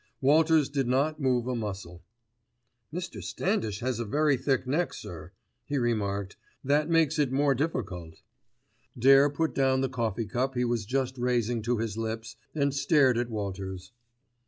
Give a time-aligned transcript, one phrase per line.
[0.19, 2.01] Walters did not move a muscle.
[2.91, 3.23] "Mr.
[3.23, 5.31] Standish has a very thick neck, sir,"
[5.63, 8.19] he remarked, "that makes it more difficult."
[8.97, 13.15] Dare put down the coffee cup he was just raising to his lips and stared
[13.15, 13.91] at Walters.